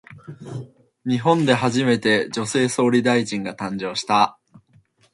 [1.05, 4.39] 日本で初めて、女性総理大臣が誕生した。